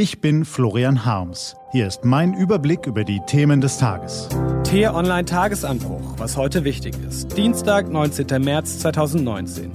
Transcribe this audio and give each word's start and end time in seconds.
Ich 0.00 0.20
bin 0.20 0.44
Florian 0.44 1.04
Harms. 1.04 1.56
Hier 1.72 1.88
ist 1.88 2.04
mein 2.04 2.32
Überblick 2.32 2.86
über 2.86 3.02
die 3.02 3.18
Themen 3.26 3.60
des 3.60 3.78
Tages. 3.78 4.28
T-Online 4.62 5.24
Tagesanbruch, 5.24 6.14
was 6.18 6.36
heute 6.36 6.62
wichtig 6.62 6.94
ist. 7.08 7.36
Dienstag, 7.36 7.90
19. 7.90 8.40
März 8.40 8.78
2019. 8.78 9.72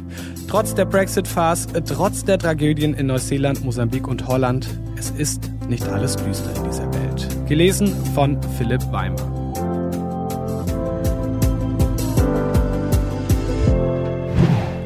Trotz 0.48 0.76
der 0.76 0.86
Brexit-Phase, 0.86 1.84
trotz 1.84 2.24
der 2.24 2.40
Tragödien 2.40 2.94
in 2.94 3.08
Neuseeland, 3.08 3.66
Mosambik 3.66 4.08
und 4.08 4.26
Holland, 4.26 4.66
es 4.96 5.10
ist 5.10 5.52
nicht 5.68 5.86
alles 5.90 6.16
düster 6.16 6.56
in 6.56 6.64
dieser 6.72 6.94
Welt. 6.94 7.28
Gelesen 7.50 7.94
von 8.16 8.42
Philipp 8.58 8.90
Weimer. 8.94 9.18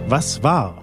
Was 0.08 0.42
war? 0.42 0.82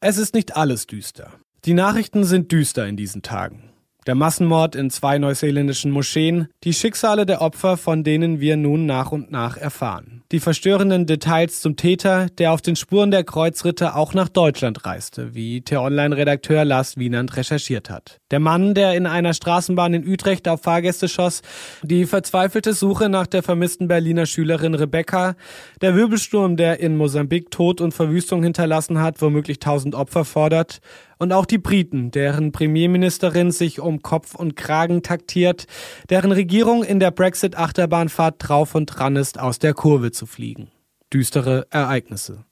Es 0.00 0.16
ist 0.16 0.32
nicht 0.32 0.56
alles 0.56 0.86
düster. 0.86 1.32
Die 1.66 1.74
Nachrichten 1.74 2.24
sind 2.24 2.50
düster 2.50 2.86
in 2.86 2.96
diesen 2.96 3.20
Tagen. 3.20 3.69
Der 4.06 4.14
Massenmord 4.14 4.76
in 4.76 4.88
zwei 4.88 5.18
neuseeländischen 5.18 5.90
Moscheen, 5.90 6.48
die 6.64 6.72
Schicksale 6.72 7.26
der 7.26 7.42
Opfer, 7.42 7.76
von 7.76 8.02
denen 8.02 8.40
wir 8.40 8.56
nun 8.56 8.86
nach 8.86 9.12
und 9.12 9.30
nach 9.30 9.58
erfahren. 9.58 10.22
Die 10.32 10.40
verstörenden 10.40 11.04
Details 11.04 11.60
zum 11.60 11.76
Täter, 11.76 12.28
der 12.38 12.52
auf 12.52 12.62
den 12.62 12.76
Spuren 12.76 13.10
der 13.10 13.24
Kreuzritter 13.24 13.96
auch 13.96 14.14
nach 14.14 14.30
Deutschland 14.30 14.86
reiste, 14.86 15.34
wie 15.34 15.60
T-Online-Redakteur 15.60 16.64
Lars 16.64 16.96
Wienand 16.96 17.36
recherchiert 17.36 17.90
hat. 17.90 18.20
Der 18.30 18.40
Mann, 18.40 18.74
der 18.74 18.94
in 18.94 19.06
einer 19.06 19.34
Straßenbahn 19.34 19.92
in 19.92 20.08
Utrecht 20.08 20.48
auf 20.48 20.62
Fahrgäste 20.62 21.08
schoss, 21.08 21.42
die 21.82 22.06
verzweifelte 22.06 22.72
Suche 22.72 23.10
nach 23.10 23.26
der 23.26 23.42
vermissten 23.42 23.88
Berliner 23.88 24.24
Schülerin 24.24 24.74
Rebecca, 24.74 25.34
der 25.82 25.94
Wirbelsturm, 25.94 26.56
der 26.56 26.80
in 26.80 26.96
Mosambik 26.96 27.50
Tod 27.50 27.80
und 27.82 27.92
Verwüstung 27.92 28.42
hinterlassen 28.42 29.00
hat, 29.00 29.20
womöglich 29.20 29.58
tausend 29.58 29.94
Opfer 29.94 30.24
fordert, 30.24 30.80
und 31.20 31.32
auch 31.32 31.44
die 31.44 31.58
Briten, 31.58 32.10
deren 32.10 32.50
Premierministerin 32.50 33.52
sich 33.52 33.78
um 33.78 34.02
Kopf 34.02 34.34
und 34.34 34.56
Kragen 34.56 35.02
taktiert, 35.02 35.66
deren 36.08 36.32
Regierung 36.32 36.82
in 36.82 36.98
der 36.98 37.10
Brexit-Achterbahnfahrt 37.10 38.36
drauf 38.38 38.74
und 38.74 38.86
dran 38.86 39.16
ist, 39.16 39.38
aus 39.38 39.58
der 39.58 39.74
Kurve 39.74 40.10
zu 40.10 40.26
fliegen. 40.26 40.70
Düstere 41.12 41.66
Ereignisse. 41.70 42.44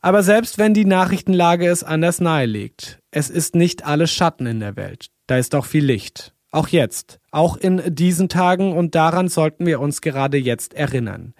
Aber 0.00 0.22
selbst 0.22 0.58
wenn 0.58 0.74
die 0.74 0.86
Nachrichtenlage 0.86 1.68
es 1.68 1.84
anders 1.84 2.20
nahelegt, 2.20 2.98
es 3.12 3.30
ist 3.30 3.54
nicht 3.54 3.86
alles 3.86 4.10
Schatten 4.10 4.46
in 4.46 4.58
der 4.58 4.76
Welt. 4.76 5.06
Da 5.26 5.36
ist 5.36 5.54
auch 5.54 5.66
viel 5.66 5.84
Licht. 5.84 6.34
Auch 6.52 6.66
jetzt, 6.66 7.20
auch 7.30 7.56
in 7.56 7.80
diesen 7.94 8.28
Tagen 8.28 8.72
und 8.72 8.96
daran 8.96 9.28
sollten 9.28 9.66
wir 9.66 9.78
uns 9.78 10.00
gerade 10.00 10.36
jetzt 10.36 10.74
erinnern. 10.74 11.32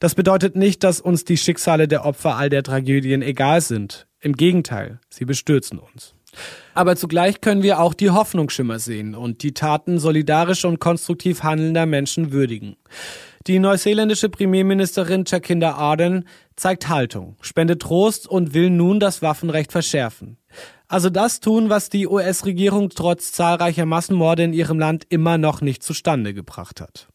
Das 0.00 0.14
bedeutet 0.14 0.56
nicht, 0.56 0.82
dass 0.84 1.02
uns 1.02 1.24
die 1.24 1.36
Schicksale 1.36 1.86
der 1.86 2.06
Opfer 2.06 2.36
all 2.36 2.48
der 2.48 2.62
Tragödien 2.62 3.20
egal 3.20 3.60
sind. 3.60 4.06
Im 4.24 4.32
Gegenteil, 4.32 5.00
sie 5.10 5.26
bestürzen 5.26 5.78
uns. 5.78 6.14
Aber 6.72 6.96
zugleich 6.96 7.42
können 7.42 7.62
wir 7.62 7.78
auch 7.78 7.92
die 7.92 8.08
Hoffnungsschimmer 8.08 8.78
sehen 8.78 9.14
und 9.14 9.42
die 9.42 9.52
Taten 9.52 9.98
solidarisch 9.98 10.64
und 10.64 10.80
konstruktiv 10.80 11.42
handelnder 11.42 11.84
Menschen 11.84 12.32
würdigen. 12.32 12.76
Die 13.46 13.58
neuseeländische 13.58 14.30
Premierministerin 14.30 15.24
Jacinda 15.26 15.74
Ardern 15.74 16.24
zeigt 16.56 16.88
Haltung, 16.88 17.36
spendet 17.42 17.82
Trost 17.82 18.26
und 18.26 18.54
will 18.54 18.70
nun 18.70 18.98
das 18.98 19.20
Waffenrecht 19.20 19.72
verschärfen. 19.72 20.38
Also 20.88 21.10
das 21.10 21.40
tun, 21.40 21.68
was 21.68 21.90
die 21.90 22.06
US-Regierung 22.06 22.88
trotz 22.88 23.30
zahlreicher 23.32 23.84
Massenmorde 23.84 24.44
in 24.44 24.54
ihrem 24.54 24.78
Land 24.78 25.04
immer 25.10 25.36
noch 25.36 25.60
nicht 25.60 25.82
zustande 25.82 26.32
gebracht 26.32 26.80
hat. 26.80 27.08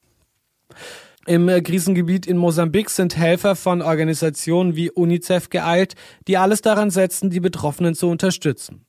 Im 1.25 1.49
äh, 1.49 1.61
Krisengebiet 1.61 2.25
in 2.25 2.37
Mosambik 2.37 2.89
sind 2.89 3.17
Helfer 3.17 3.55
von 3.55 3.81
Organisationen 3.81 4.75
wie 4.75 4.89
UNICEF 4.89 5.49
geeilt, 5.49 5.95
die 6.27 6.37
alles 6.37 6.61
daran 6.61 6.89
setzen, 6.89 7.29
die 7.29 7.39
Betroffenen 7.39 7.93
zu 7.93 8.07
unterstützen. 8.07 8.85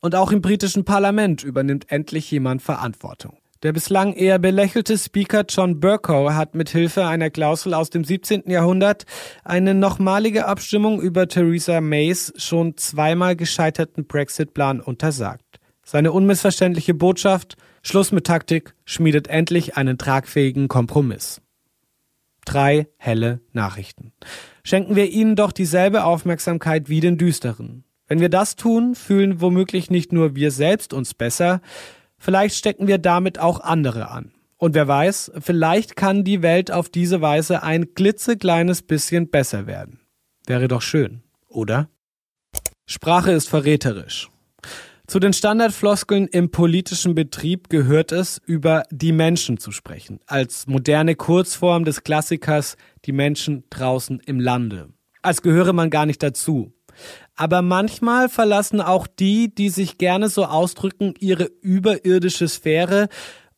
Und 0.00 0.14
auch 0.14 0.32
im 0.32 0.42
britischen 0.42 0.84
Parlament 0.84 1.42
übernimmt 1.42 1.90
endlich 1.90 2.30
jemand 2.30 2.62
Verantwortung. 2.62 3.38
Der 3.62 3.72
bislang 3.72 4.12
eher 4.12 4.40
belächelte 4.40 4.98
Speaker 4.98 5.44
John 5.48 5.78
Burkow 5.78 6.32
hat 6.32 6.56
mit 6.56 6.68
Hilfe 6.68 7.06
einer 7.06 7.30
Klausel 7.30 7.74
aus 7.74 7.90
dem 7.90 8.02
17. 8.02 8.50
Jahrhundert 8.50 9.06
eine 9.44 9.72
nochmalige 9.72 10.46
Abstimmung 10.46 11.00
über 11.00 11.28
Theresa 11.28 11.80
Mays 11.80 12.32
schon 12.36 12.76
zweimal 12.76 13.36
gescheiterten 13.36 14.06
Brexit-Plan 14.06 14.80
untersagt. 14.80 15.60
Seine 15.84 16.10
unmissverständliche 16.10 16.94
Botschaft 16.94 17.56
Schluss 17.82 18.10
mit 18.10 18.26
Taktik 18.26 18.74
schmiedet 18.84 19.28
endlich 19.28 19.76
einen 19.76 19.96
tragfähigen 19.96 20.66
Kompromiss. 20.66 21.40
Drei 22.44 22.88
helle 22.96 23.40
Nachrichten. 23.52 24.12
Schenken 24.64 24.96
wir 24.96 25.10
ihnen 25.10 25.36
doch 25.36 25.52
dieselbe 25.52 26.04
Aufmerksamkeit 26.04 26.88
wie 26.88 27.00
den 27.00 27.18
düsteren. 27.18 27.84
Wenn 28.08 28.20
wir 28.20 28.28
das 28.28 28.56
tun, 28.56 28.94
fühlen 28.94 29.40
womöglich 29.40 29.90
nicht 29.90 30.12
nur 30.12 30.34
wir 30.34 30.50
selbst 30.50 30.92
uns 30.92 31.14
besser, 31.14 31.60
vielleicht 32.18 32.56
stecken 32.56 32.86
wir 32.86 32.98
damit 32.98 33.38
auch 33.38 33.60
andere 33.60 34.10
an. 34.10 34.32
Und 34.56 34.74
wer 34.74 34.86
weiß, 34.86 35.32
vielleicht 35.40 35.96
kann 35.96 36.22
die 36.24 36.42
Welt 36.42 36.70
auf 36.70 36.88
diese 36.88 37.20
Weise 37.20 37.62
ein 37.62 37.94
klitzekleines 37.94 38.82
bisschen 38.82 39.28
besser 39.28 39.66
werden. 39.66 40.00
Wäre 40.46 40.68
doch 40.68 40.82
schön, 40.82 41.22
oder? 41.48 41.88
Sprache 42.86 43.32
ist 43.32 43.48
verräterisch. 43.48 44.31
Zu 45.12 45.20
den 45.20 45.34
Standardfloskeln 45.34 46.26
im 46.26 46.50
politischen 46.50 47.14
Betrieb 47.14 47.68
gehört 47.68 48.12
es, 48.12 48.40
über 48.46 48.84
die 48.90 49.12
Menschen 49.12 49.58
zu 49.58 49.70
sprechen, 49.70 50.20
als 50.26 50.66
moderne 50.66 51.16
Kurzform 51.16 51.84
des 51.84 52.02
Klassikers 52.02 52.78
die 53.04 53.12
Menschen 53.12 53.64
draußen 53.68 54.20
im 54.24 54.40
Lande. 54.40 54.88
Als 55.20 55.42
gehöre 55.42 55.74
man 55.74 55.90
gar 55.90 56.06
nicht 56.06 56.22
dazu. 56.22 56.72
Aber 57.36 57.60
manchmal 57.60 58.30
verlassen 58.30 58.80
auch 58.80 59.06
die, 59.06 59.54
die 59.54 59.68
sich 59.68 59.98
gerne 59.98 60.30
so 60.30 60.46
ausdrücken, 60.46 61.12
ihre 61.18 61.44
überirdische 61.60 62.48
Sphäre 62.48 63.10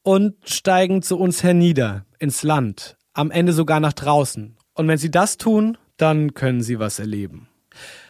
und 0.02 0.34
steigen 0.44 1.02
zu 1.02 1.16
uns 1.16 1.44
hernieder, 1.44 2.04
ins 2.18 2.42
Land, 2.42 2.96
am 3.12 3.30
Ende 3.30 3.52
sogar 3.52 3.78
nach 3.78 3.92
draußen. 3.92 4.56
Und 4.74 4.88
wenn 4.88 4.98
sie 4.98 5.12
das 5.12 5.36
tun, 5.36 5.78
dann 5.98 6.34
können 6.34 6.62
sie 6.62 6.80
was 6.80 6.98
erleben. 6.98 7.46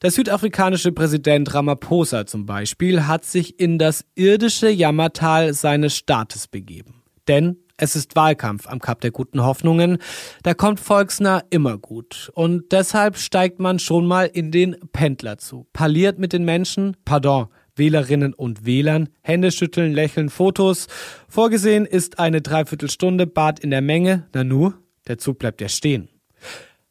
Der 0.03 0.11
südafrikanische 0.11 0.93
Präsident 0.93 1.55
Ramaphosa 1.55 2.27
zum 2.27 2.47
Beispiel 2.47 3.07
hat 3.07 3.25
sich 3.25 3.59
in 3.59 3.79
das 3.79 4.05
irdische 4.15 4.69
Jammertal 4.69 5.55
seines 5.55 5.97
Staates 5.97 6.49
begeben. 6.49 7.03
Denn 7.29 7.57
es 7.77 7.97
ist 7.97 8.15
Wahlkampf 8.15 8.69
am 8.69 8.79
Kap 8.79 9.01
der 9.01 9.11
guten 9.11 9.43
Hoffnungen. 9.43 9.99
Da 10.45 10.55
kommt 10.55 10.79
volksnah 10.79 11.43
immer 11.51 11.77
gut. 11.77 12.31
Und 12.35 12.71
deshalb 12.71 13.17
steigt 13.17 13.59
man 13.59 13.79
schon 13.81 14.07
mal 14.07 14.27
in 14.27 14.53
den 14.53 14.77
Pendlerzug, 14.93 15.73
parliert 15.73 16.19
mit 16.19 16.33
den 16.33 16.45
Menschen, 16.45 16.97
pardon, 17.05 17.49
Wählerinnen 17.77 18.33
und 18.33 18.65
Wählern, 18.65 19.09
Hände 19.23 19.51
schütteln, 19.51 19.93
lächeln, 19.93 20.29
Fotos. 20.29 20.87
Vorgesehen 21.29 21.87
ist 21.87 22.21
eine 22.21 22.41
Dreiviertelstunde 22.41 23.27
Bad 23.27 23.59
in 23.59 23.71
der 23.71 23.83
Menge. 23.83 24.29
Nanu, 24.33 24.75
der 25.09 25.19
Zug 25.19 25.41
bleibt 25.41 25.61
ja 25.61 25.69
stehen. 25.69 26.09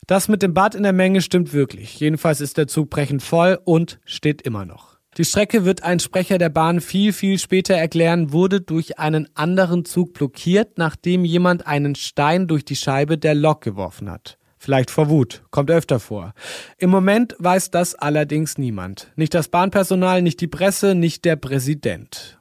Das 0.08 0.28
mit 0.28 0.44
dem 0.44 0.54
Bad 0.54 0.76
in 0.76 0.84
der 0.84 0.94
Menge 0.94 1.22
stimmt 1.22 1.54
wirklich. 1.54 2.00
Jedenfalls 2.00 2.42
ist 2.42 2.58
der 2.58 2.68
Zug 2.68 2.90
brechend 2.90 3.24
voll 3.24 3.60
und 3.64 4.00
steht 4.06 4.42
immer 4.42 4.66
noch. 4.66 4.98
Die 5.18 5.26
Strecke 5.26 5.64
wird 5.64 5.84
ein 5.84 6.00
Sprecher 6.00 6.40
der 6.40 6.50
Bahn 6.50 6.82
viel, 6.82 7.14
viel 7.14 7.38
später 7.38 7.76
erklären, 7.76 8.34
wurde 8.34 8.62
durch 8.62 8.98
einen 8.98 9.30
anderen 9.36 9.86
Zug 9.86 10.14
blockiert, 10.14 10.80
nachdem 10.80 11.24
jemand 11.24 11.68
einen 11.68 11.94
Stein 11.94 12.48
durch 12.48 12.66
die 12.66 12.76
Scheibe 12.76 13.20
der 13.20 13.36
Lok 13.36 13.62
geworfen 13.62 14.10
hat. 14.10 14.40
Vielleicht 14.58 14.90
vor 14.90 15.10
Wut, 15.10 15.44
kommt 15.52 15.70
öfter 15.70 16.00
vor. 16.00 16.34
Im 16.78 16.90
Moment 16.90 17.36
weiß 17.38 17.70
das 17.70 17.96
allerdings 17.96 18.58
niemand. 18.58 19.12
Nicht 19.16 19.34
das 19.34 19.50
Bahnpersonal, 19.50 20.22
nicht 20.22 20.42
die 20.42 20.48
Presse, 20.48 20.96
nicht 20.96 21.26
der 21.26 21.36
Präsident. 21.36 22.40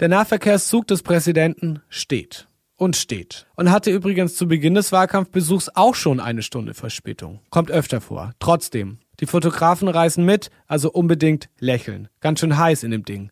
Der 0.00 0.08
Nahverkehrszug 0.08 0.86
des 0.86 1.02
Präsidenten 1.02 1.82
steht 1.88 2.46
und 2.76 2.96
steht. 2.96 3.46
Und 3.56 3.70
hatte 3.70 3.90
übrigens 3.90 4.36
zu 4.36 4.48
Beginn 4.48 4.74
des 4.74 4.92
Wahlkampfbesuchs 4.92 5.70
auch 5.74 5.94
schon 5.94 6.20
eine 6.20 6.42
Stunde 6.42 6.74
Verspätung. 6.74 7.40
Kommt 7.50 7.70
öfter 7.70 8.00
vor. 8.00 8.32
Trotzdem. 8.38 8.98
Die 9.20 9.26
Fotografen 9.26 9.88
reisen 9.88 10.24
mit, 10.24 10.50
also 10.66 10.90
unbedingt 10.90 11.48
lächeln. 11.60 12.08
Ganz 12.20 12.40
schön 12.40 12.58
heiß 12.58 12.82
in 12.82 12.90
dem 12.90 13.04
Ding. 13.04 13.30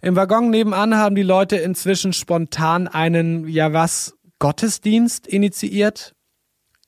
Im 0.00 0.16
Waggon 0.16 0.50
nebenan 0.50 0.96
haben 0.96 1.14
die 1.14 1.22
Leute 1.22 1.56
inzwischen 1.56 2.12
spontan 2.12 2.88
einen, 2.88 3.48
ja 3.48 3.72
was, 3.72 4.14
Gottesdienst 4.38 5.26
initiiert. 5.26 6.14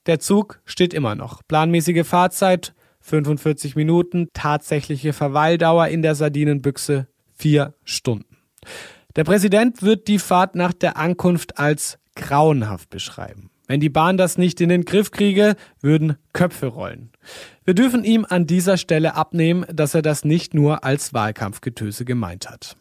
Der 0.06 0.20
Zug 0.20 0.60
steht 0.64 0.94
immer 0.94 1.14
noch. 1.14 1.42
Planmäßige 1.46 2.06
Fahrzeit 2.06 2.72
45 3.00 3.76
Minuten, 3.76 4.28
tatsächliche 4.32 5.12
Verweildauer 5.12 5.88
in 5.88 6.02
der 6.02 6.14
Sardinenbüchse 6.14 7.08
4 7.34 7.74
Stunden. 7.84 8.36
Der 9.16 9.24
Präsident 9.24 9.82
wird 9.82 10.08
die 10.08 10.18
Fahrt 10.18 10.54
nach 10.54 10.72
der 10.72 10.96
Ankunft 10.96 11.58
als 11.58 11.98
grauenhaft 12.14 12.90
beschreiben. 12.90 13.50
Wenn 13.66 13.80
die 13.80 13.88
Bahn 13.88 14.16
das 14.16 14.36
nicht 14.36 14.60
in 14.60 14.68
den 14.68 14.84
Griff 14.84 15.12
kriege, 15.12 15.54
würden 15.80 16.16
Köpfe 16.32 16.66
rollen. 16.66 17.10
Wir 17.64 17.74
dürfen 17.74 18.02
ihm 18.02 18.26
an 18.28 18.46
dieser 18.46 18.76
Stelle 18.76 19.14
abnehmen, 19.14 19.64
dass 19.72 19.94
er 19.94 20.02
das 20.02 20.24
nicht 20.24 20.54
nur 20.54 20.82
als 20.82 21.14
Wahlkampfgetöse 21.14 22.04
gemeint 22.04 22.50
hat. 22.50 22.76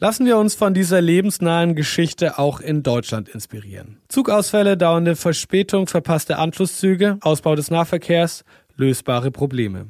Lassen 0.00 0.26
wir 0.26 0.38
uns 0.38 0.54
von 0.54 0.74
dieser 0.74 1.00
lebensnahen 1.00 1.74
Geschichte 1.74 2.38
auch 2.38 2.60
in 2.60 2.82
Deutschland 2.82 3.28
inspirieren. 3.28 3.98
Zugausfälle, 4.08 4.76
dauernde 4.76 5.16
Verspätung, 5.16 5.86
verpasste 5.86 6.38
Anschlusszüge, 6.38 7.18
Ausbau 7.20 7.56
des 7.56 7.70
Nahverkehrs, 7.70 8.44
lösbare 8.76 9.30
Probleme. 9.30 9.88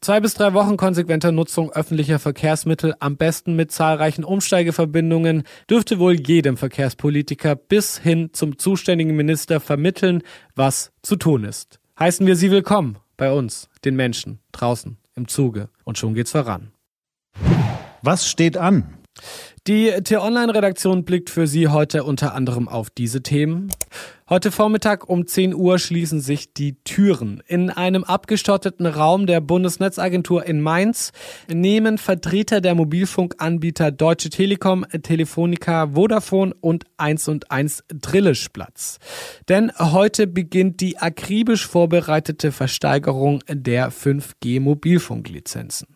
Zwei 0.00 0.20
bis 0.20 0.34
drei 0.34 0.52
Wochen 0.52 0.76
konsequenter 0.76 1.32
Nutzung 1.32 1.72
öffentlicher 1.72 2.18
Verkehrsmittel, 2.18 2.94
am 3.00 3.16
besten 3.16 3.56
mit 3.56 3.72
zahlreichen 3.72 4.24
Umsteigeverbindungen, 4.24 5.44
dürfte 5.68 5.98
wohl 5.98 6.14
jedem 6.14 6.56
Verkehrspolitiker 6.56 7.56
bis 7.56 7.98
hin 7.98 8.30
zum 8.32 8.58
zuständigen 8.58 9.16
Minister 9.16 9.60
vermitteln, 9.60 10.22
was 10.54 10.92
zu 11.02 11.16
tun 11.16 11.44
ist. 11.44 11.80
Heißen 11.98 12.26
wir 12.26 12.36
Sie 12.36 12.50
willkommen 12.50 12.98
bei 13.16 13.32
uns, 13.32 13.68
den 13.84 13.96
Menschen, 13.96 14.40
draußen, 14.52 14.98
im 15.14 15.28
Zuge. 15.28 15.68
Und 15.84 15.98
schon 15.98 16.14
geht's 16.14 16.32
voran. 16.32 16.72
Was 18.02 18.28
steht 18.28 18.56
an? 18.56 18.98
Die 19.66 19.90
T-Online-Redaktion 19.92 21.06
blickt 21.06 21.30
für 21.30 21.46
Sie 21.46 21.68
heute 21.68 22.04
unter 22.04 22.34
anderem 22.34 22.68
auf 22.68 22.90
diese 22.90 23.22
Themen. 23.22 23.70
Heute 24.28 24.52
Vormittag 24.52 25.08
um 25.08 25.26
10 25.26 25.54
Uhr 25.54 25.78
schließen 25.78 26.20
sich 26.20 26.52
die 26.52 26.74
Türen. 26.84 27.42
In 27.46 27.70
einem 27.70 28.04
abgestotteten 28.04 28.84
Raum 28.84 29.26
der 29.26 29.40
Bundesnetzagentur 29.40 30.44
in 30.44 30.60
Mainz 30.60 31.12
nehmen 31.48 31.96
Vertreter 31.96 32.60
der 32.60 32.74
Mobilfunkanbieter 32.74 33.90
Deutsche 33.90 34.28
Telekom, 34.28 34.84
Telefonica, 35.02 35.94
Vodafone 35.94 36.52
und 36.60 36.84
1 36.98 37.28
und 37.28 37.50
1 37.50 37.84
Drillisch 37.88 38.50
Platz. 38.50 38.98
Denn 39.48 39.72
heute 39.78 40.26
beginnt 40.26 40.82
die 40.82 40.98
akribisch 40.98 41.66
vorbereitete 41.66 42.52
Versteigerung 42.52 43.40
der 43.48 43.90
5G 43.90 44.60
Mobilfunklizenzen. 44.60 45.93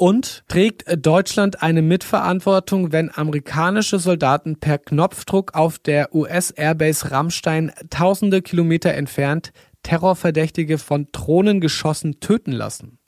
Und 0.00 0.44
trägt 0.46 0.84
Deutschland 1.04 1.60
eine 1.60 1.82
Mitverantwortung, 1.82 2.92
wenn 2.92 3.12
amerikanische 3.12 3.98
Soldaten 3.98 4.60
per 4.60 4.78
Knopfdruck 4.78 5.56
auf 5.56 5.80
der 5.80 6.14
US-Airbase 6.14 7.10
Rammstein 7.10 7.72
tausende 7.90 8.40
Kilometer 8.40 8.94
entfernt 8.94 9.50
Terrorverdächtige 9.82 10.78
von 10.78 11.08
Drohnen 11.10 11.60
geschossen 11.60 12.20
töten 12.20 12.52
lassen? 12.52 13.00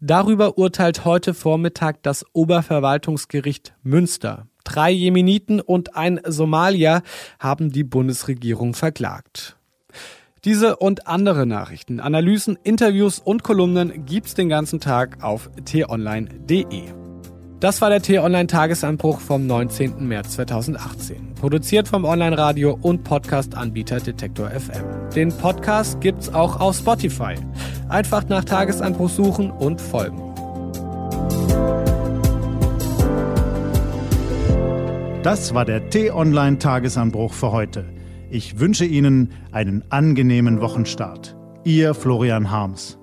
Darüber 0.00 0.56
urteilt 0.56 1.04
heute 1.04 1.34
Vormittag 1.34 2.02
das 2.02 2.24
Oberverwaltungsgericht 2.32 3.74
Münster. 3.82 4.46
Drei 4.64 4.90
Jemeniten 4.90 5.60
und 5.60 5.96
ein 5.96 6.18
Somalier 6.24 7.02
haben 7.38 7.72
die 7.72 7.84
Bundesregierung 7.84 8.72
verklagt. 8.72 9.57
Diese 10.48 10.76
und 10.76 11.06
andere 11.06 11.44
Nachrichten, 11.44 12.00
Analysen, 12.00 12.56
Interviews 12.62 13.18
und 13.18 13.42
Kolumnen 13.42 14.06
gibt's 14.06 14.32
den 14.32 14.48
ganzen 14.48 14.80
Tag 14.80 15.22
auf 15.22 15.50
t-online.de. 15.66 16.84
Das 17.60 17.82
war 17.82 17.90
der 17.90 18.00
T-Online-Tagesanbruch 18.00 19.20
vom 19.20 19.46
19. 19.46 20.08
März 20.08 20.30
2018. 20.36 21.34
Produziert 21.34 21.86
vom 21.86 22.06
Online-Radio 22.06 22.78
und 22.80 23.04
Podcast-Anbieter 23.04 24.00
Detektor 24.00 24.48
FM. 24.48 25.10
Den 25.14 25.36
Podcast 25.36 26.00
gibt's 26.00 26.32
auch 26.32 26.58
auf 26.58 26.78
Spotify. 26.78 27.34
Einfach 27.90 28.26
nach 28.30 28.46
Tagesanbruch 28.46 29.10
suchen 29.10 29.50
und 29.50 29.82
folgen. 29.82 30.32
Das 35.22 35.52
war 35.52 35.66
der 35.66 35.90
T-Online-Tagesanbruch 35.90 37.34
für 37.34 37.52
heute. 37.52 37.97
Ich 38.30 38.60
wünsche 38.60 38.84
Ihnen 38.84 39.32
einen 39.52 39.84
angenehmen 39.90 40.60
Wochenstart. 40.60 41.34
Ihr 41.64 41.94
Florian 41.94 42.50
Harms. 42.50 42.98